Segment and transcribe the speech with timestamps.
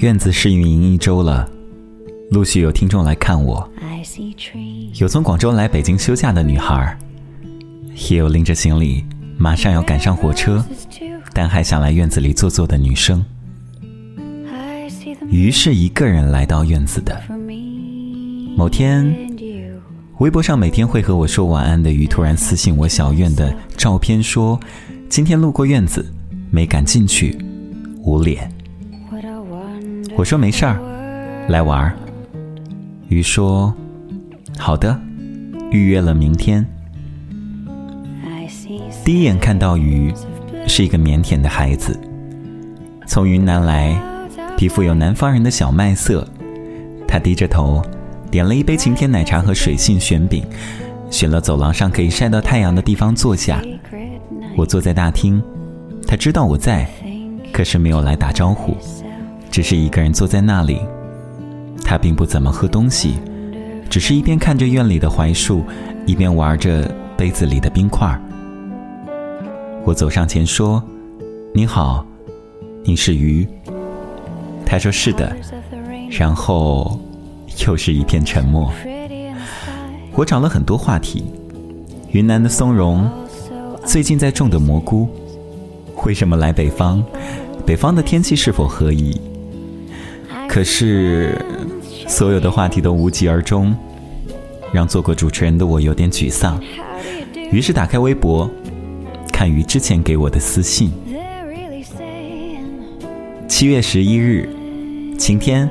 [0.00, 1.48] 院子试运营一周了，
[2.30, 3.66] 陆续有听众来看我，
[4.98, 6.96] 有从广州来北京休假的女孩，
[8.10, 9.02] 也有拎着行李
[9.38, 10.62] 马上要赶上火车，
[11.32, 13.24] 但还想来院子里坐坐的女生。
[15.28, 17.18] 于是一个人来到院子的。
[18.54, 19.16] 某天，
[20.18, 24.60] 微博上每天会和我说晚安的鱼突然私信我小院的照片，说
[25.08, 26.04] 今天路过院子，
[26.50, 27.36] 没敢进去，
[28.02, 28.50] 捂脸。
[30.16, 30.78] 我说没事儿，
[31.48, 31.94] 来玩儿。
[33.08, 33.72] 鱼说
[34.58, 34.98] ：“好的，
[35.70, 36.66] 预约了明天。”
[39.04, 40.12] 第一眼看到鱼，
[40.66, 41.98] 是一个腼腆的孩子，
[43.06, 43.96] 从云南来，
[44.56, 46.26] 皮肤有南方人的小麦色。
[47.06, 47.80] 他低着头，
[48.30, 50.44] 点了一杯晴天奶茶和水性卷饼，
[51.10, 53.62] 选了走廊上可以晒到太阳的地方坐下。
[54.56, 55.40] 我坐在大厅，
[56.06, 56.88] 他知道我在，
[57.52, 58.76] 可是没有来打招呼。
[59.56, 60.78] 只是一个人坐在那里，
[61.82, 63.14] 他并不怎么喝东西，
[63.88, 65.64] 只是一边看着院里的槐树，
[66.04, 68.20] 一边玩着杯子里的冰块。
[69.82, 70.82] 我走上前说
[71.56, 72.04] ：“你好，
[72.84, 73.48] 你是鱼？”
[74.66, 75.34] 他说：“是的。”
[76.12, 77.00] 然后
[77.66, 78.70] 又是一片沉默。
[80.12, 81.24] 我找了很多话题：
[82.10, 83.10] 云南的松茸，
[83.86, 85.08] 最近在种的蘑菇，
[86.04, 87.02] 为什么来北方？
[87.64, 89.18] 北方的天气是否合宜？
[90.56, 91.38] 可是，
[92.08, 93.76] 所有的话题都无疾而终，
[94.72, 96.58] 让做过主持人的我有点沮丧。
[97.52, 98.50] 于是打开微博，
[99.30, 100.90] 看于之前给我的私信。
[103.46, 104.48] 七月十一日，
[105.18, 105.68] 晴天，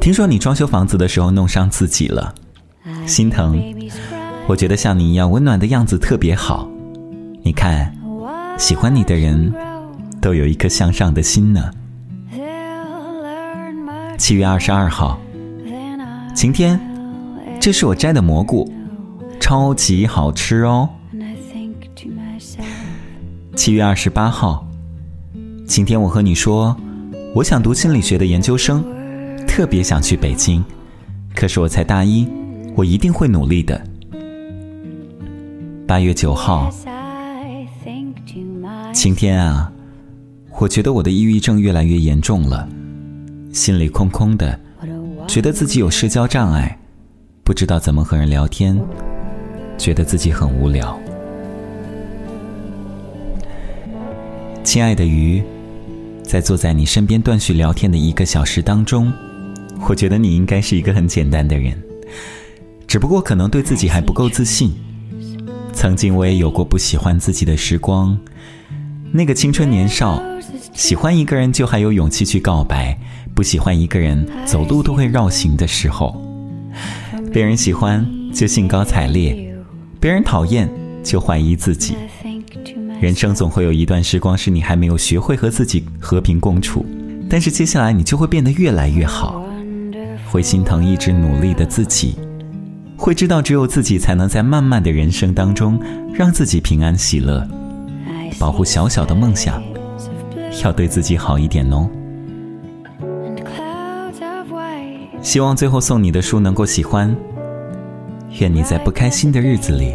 [0.00, 2.34] 听说你装修房子的时候弄伤自己了，
[3.06, 3.62] 心疼。
[4.48, 6.68] 我觉得像你一样温暖的样子特别好。
[7.44, 7.96] 你看，
[8.58, 9.54] 喜欢你的人
[10.20, 11.70] 都有一颗向上的心呢。
[14.22, 15.20] 七月二十二号，
[16.32, 16.78] 晴天，
[17.60, 18.72] 这是我摘的蘑菇，
[19.40, 20.88] 超级好吃哦。
[23.56, 24.64] 七月二十八号，
[25.66, 26.76] 晴天，我和你说，
[27.34, 28.84] 我想读心理学的研究生，
[29.44, 30.62] 特别想去北京，
[31.34, 32.28] 可是我才大一，
[32.76, 33.84] 我一定会努力的。
[35.84, 36.70] 八月九号，
[38.94, 39.72] 晴天啊，
[40.60, 42.68] 我觉得我的抑郁症越来越严重了。
[43.52, 44.58] 心里空空的，
[45.28, 46.78] 觉得自己有社交障碍，
[47.44, 48.80] 不知道怎么和人聊天，
[49.76, 50.98] 觉得自己很无聊。
[54.64, 55.42] 亲爱的鱼，
[56.22, 59.12] 在坐在你身边断续聊天的一个小时当中，
[59.86, 61.80] 我觉得你应该是一个很简单的人，
[62.86, 64.72] 只不过可能对自己还不够自信。
[65.74, 68.18] 曾经我也有过不喜欢自己的时光，
[69.12, 70.22] 那个青春年少，
[70.72, 72.98] 喜欢一个人就还有勇气去告白。
[73.42, 76.16] 不喜欢一个人走路都会绕行的时候，
[77.32, 79.52] 别人喜欢就兴高采烈，
[79.98, 80.70] 别人讨厌
[81.02, 81.96] 就怀疑自己。
[83.00, 86.86] 人生总会有一段时光是你还没有学会和自己和平共处，
[87.28, 89.44] 但是接下来你就会变得越来越好，
[90.30, 92.14] 会心疼一直努力的自己，
[92.96, 95.80] 会知道只有自己才能在漫漫的人生当中
[96.14, 97.44] 让自己平安喜乐，
[98.38, 99.60] 保护小小的梦想，
[100.62, 101.90] 要对自己好一点哦。
[105.22, 107.14] 希望最后送你的书能够喜欢。
[108.40, 109.94] 愿你在不开心的日子里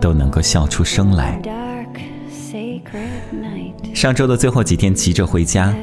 [0.00, 1.40] 都能够笑出声来。
[3.92, 5.74] 上周的最后几天急着回家，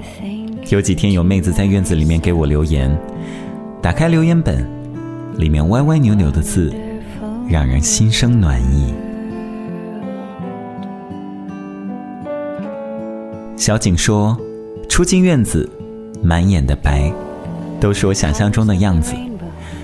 [0.69, 2.97] 有几天有妹子在院子里面给我留言，
[3.81, 4.65] 打开留言本，
[5.37, 6.73] 里面歪歪扭扭的字，
[7.47, 8.93] 让人心生暖意。
[13.55, 14.35] 小景说
[14.89, 15.69] ：“出进院子，
[16.23, 17.11] 满眼的白。”
[17.79, 19.13] 都是我想象中的样子，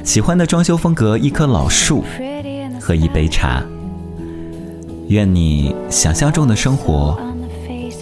[0.04, 2.04] 喜欢的装修风格，一棵老树
[2.80, 3.64] 和一杯茶。
[5.10, 7.20] 愿你想象中的生活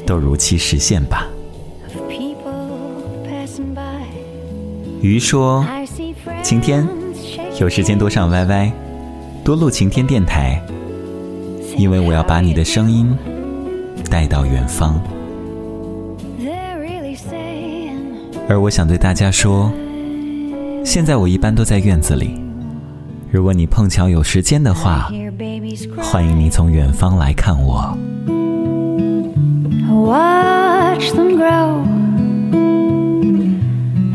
[0.06, 1.28] 都如期实现吧。
[5.02, 5.66] 鱼说
[6.44, 6.88] ：“晴天，
[7.60, 8.72] 有时间多上 YY，
[9.44, 10.62] 多录晴天电台，
[11.76, 13.18] 因为我要把你的声音
[14.10, 15.02] 带到远方。”
[18.52, 19.72] 而我想对大家说，
[20.84, 22.38] 现在我一般都在院子里。
[23.32, 25.10] 如果你碰巧有时间的话，
[26.04, 27.98] 欢迎你从远方来看我。
[29.90, 31.82] Watch them grow.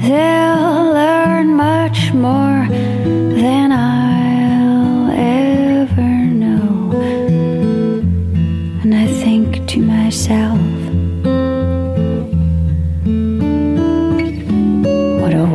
[0.03, 2.56] They'll learn much more.